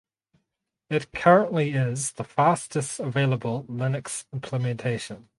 It 0.89 1.13
currently 1.13 1.73
is 1.73 2.13
the 2.13 2.23
fastest 2.23 2.99
available 2.99 3.65
Linux 3.65 4.25
implementation. 4.33 5.29